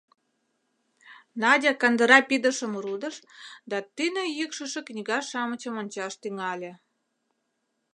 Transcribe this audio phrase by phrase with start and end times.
[1.41, 3.15] Надя кандыра пидышым рудыш
[3.69, 6.71] да тӱнӧ йӱкшышӧ книга-шамычым ончаш тӱҥале.